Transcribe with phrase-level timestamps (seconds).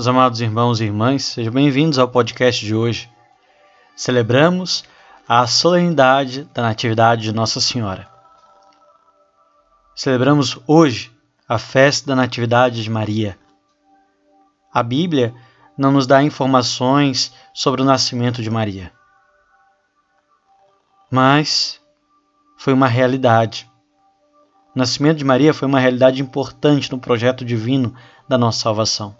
[0.00, 3.06] Meus amados irmãos e irmãs, sejam bem-vindos ao podcast de hoje.
[3.94, 4.82] Celebramos
[5.28, 8.08] a solenidade da Natividade de Nossa Senhora.
[9.94, 11.12] Celebramos hoje
[11.46, 13.38] a festa da Natividade de Maria.
[14.72, 15.34] A Bíblia
[15.76, 18.90] não nos dá informações sobre o nascimento de Maria.
[21.10, 21.78] Mas
[22.56, 23.70] foi uma realidade.
[24.74, 27.94] O nascimento de Maria foi uma realidade importante no projeto divino
[28.26, 29.19] da nossa salvação.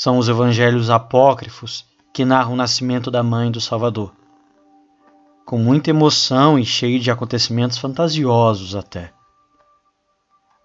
[0.00, 1.84] São os evangelhos apócrifos
[2.14, 4.14] que narram o nascimento da mãe do Salvador.
[5.44, 9.12] Com muita emoção e cheio de acontecimentos fantasiosos até.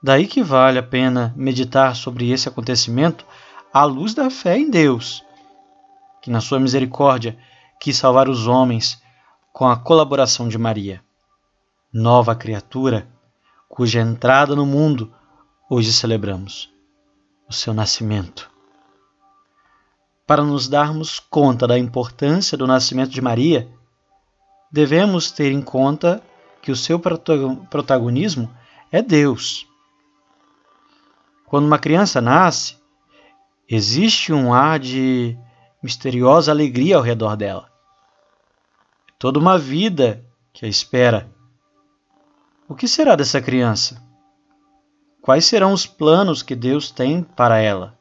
[0.03, 3.25] Daí que vale a pena meditar sobre esse acontecimento
[3.73, 5.25] à luz da fé em Deus,
[6.21, 7.35] que na sua misericórdia
[7.79, 9.01] quis salvar os homens
[9.51, 11.01] com a colaboração de Maria,
[11.91, 13.07] nova criatura
[13.67, 15.11] cuja entrada no mundo
[15.67, 16.71] hoje celebramos,
[17.49, 18.52] o seu nascimento
[20.25, 23.69] para nos darmos conta da importância do nascimento de Maria,
[24.71, 26.23] devemos ter em conta
[26.61, 28.49] que o seu protagonismo
[28.91, 29.67] é Deus.
[31.45, 32.77] Quando uma criança nasce,
[33.69, 35.37] existe um ar de
[35.83, 37.69] misteriosa alegria ao redor dela.
[39.19, 41.29] Toda uma vida que a espera.
[42.67, 44.01] O que será dessa criança?
[45.21, 47.99] Quais serão os planos que Deus tem para ela?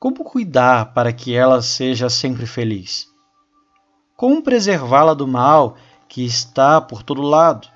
[0.00, 3.06] Como cuidar para que ela seja sempre feliz?
[4.16, 5.76] Como preservá-la do mal
[6.08, 7.68] que está por todo lado?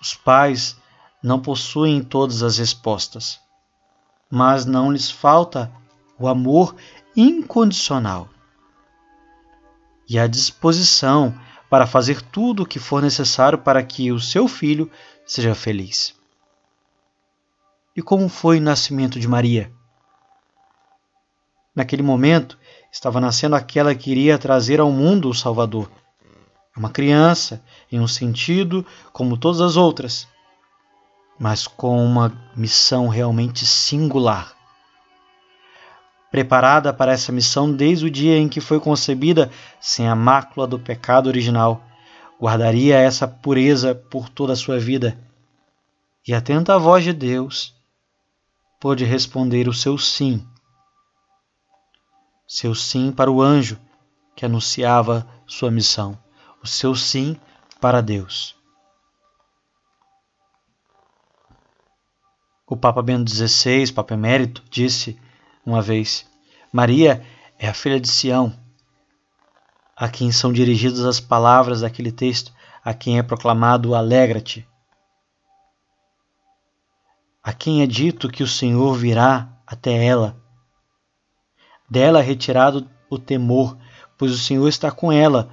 [0.00, 0.80] Os pais
[1.20, 3.40] não possuem todas as respostas,
[4.30, 5.72] mas não lhes falta
[6.16, 6.76] o amor
[7.16, 8.28] incondicional
[10.08, 11.34] e a disposição
[11.68, 14.88] para fazer tudo o que for necessário para que o seu filho
[15.26, 16.14] seja feliz.
[17.96, 19.74] E como foi o nascimento de Maria?
[21.76, 22.58] Naquele momento,
[22.90, 25.90] estava nascendo aquela que iria trazer ao mundo o Salvador.
[26.74, 30.26] Uma criança, em um sentido como todas as outras,
[31.38, 34.56] mas com uma missão realmente singular.
[36.30, 40.78] Preparada para essa missão desde o dia em que foi concebida sem a mácula do
[40.78, 41.84] pecado original,
[42.40, 45.18] guardaria essa pureza por toda a sua vida.
[46.26, 47.74] E atenta à voz de Deus,
[48.80, 50.42] pôde responder o seu sim
[52.46, 53.78] seu sim para o anjo
[54.36, 56.16] que anunciava sua missão,
[56.62, 57.36] o seu sim
[57.80, 58.54] para Deus.
[62.66, 65.18] O Papa Bento XVI, Papa Emérito, disse
[65.64, 66.28] uma vez:
[66.72, 67.24] Maria
[67.58, 68.56] é a filha de Sião,
[69.96, 72.52] a quem são dirigidas as palavras daquele texto,
[72.84, 74.68] a quem é proclamado Alegra-te.
[77.42, 80.36] A quem é dito que o Senhor virá até ela
[81.88, 83.76] dela é retirado o temor,
[84.18, 85.50] pois o Senhor está com ela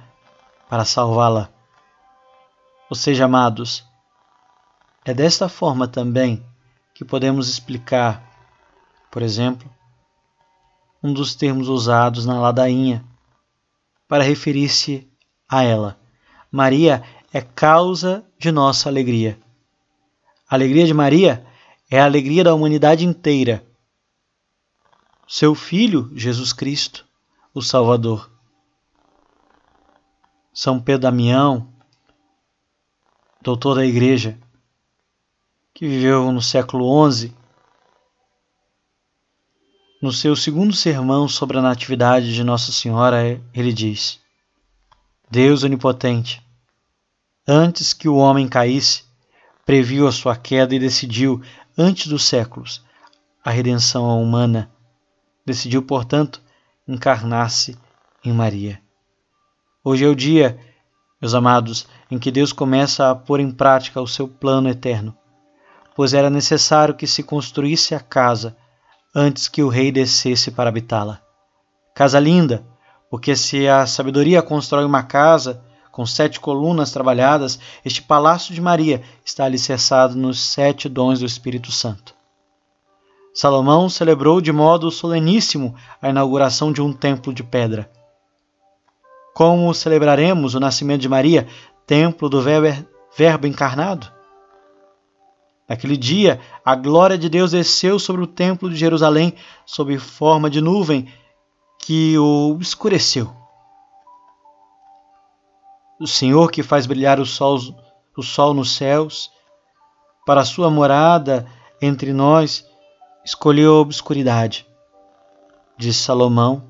[0.68, 1.50] para salvá-la.
[2.90, 3.84] Ou seja, amados,
[5.04, 6.44] é desta forma também
[6.94, 8.22] que podemos explicar,
[9.10, 9.70] por exemplo,
[11.02, 13.04] um dos termos usados na ladainha
[14.08, 15.10] para referir-se
[15.48, 15.98] a ela.
[16.50, 17.02] Maria
[17.32, 19.38] é causa de nossa alegria.
[20.48, 21.44] A alegria de Maria
[21.90, 23.64] é a alegria da humanidade inteira
[25.26, 27.06] seu Filho, Jesus Cristo,
[27.54, 28.30] o Salvador.
[30.52, 31.72] São Pedro Damião,
[33.40, 34.38] doutor da Igreja,
[35.72, 37.34] que viveu no século XI,
[40.00, 44.20] no seu segundo sermão sobre a Natividade de Nossa Senhora, ele diz:
[45.30, 46.46] Deus Onipotente,
[47.48, 49.04] antes que o homem caísse,
[49.64, 51.42] previu a sua queda e decidiu,
[51.76, 52.84] antes dos séculos,
[53.42, 54.73] a redenção humana
[55.46, 56.40] Decidiu, portanto,
[56.88, 57.76] encarnar-se
[58.24, 58.80] em Maria.
[59.84, 60.58] Hoje é o dia,
[61.20, 65.14] meus amados, em que Deus começa a pôr em prática o seu plano eterno,
[65.94, 68.56] pois era necessário que se construísse a casa
[69.14, 71.20] antes que o rei descesse para habitá-la.
[71.94, 72.64] Casa linda,
[73.10, 75.62] porque se a sabedoria constrói uma casa
[75.92, 81.70] com sete colunas trabalhadas, este palácio de Maria está alicerçado nos sete dons do Espírito
[81.70, 82.13] Santo.
[83.34, 87.90] Salomão celebrou de modo soleníssimo a inauguração de um templo de pedra.
[89.34, 91.48] Como celebraremos o nascimento de Maria,
[91.84, 94.06] templo do Verbo encarnado?
[95.68, 99.34] Naquele dia, a glória de Deus desceu sobre o templo de Jerusalém
[99.66, 101.12] sob forma de nuvem
[101.80, 103.34] que o escureceu.
[105.98, 107.58] O Senhor que faz brilhar o sol,
[108.16, 109.28] o sol nos céus,
[110.24, 111.46] para a sua morada
[111.82, 112.64] entre nós,
[113.24, 114.66] escolheu a obscuridade,
[115.78, 116.62] disse Salomão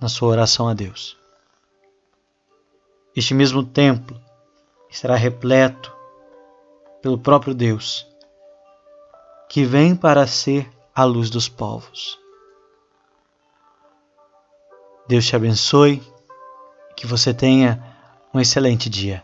[0.00, 1.16] na sua oração a Deus.
[3.14, 4.18] Este mesmo templo
[4.88, 5.94] estará repleto
[7.02, 8.06] pelo próprio Deus,
[9.48, 12.18] que vem para ser a luz dos povos.
[15.06, 16.02] Deus te abençoe,
[16.96, 17.84] que você tenha
[18.32, 19.22] um excelente dia.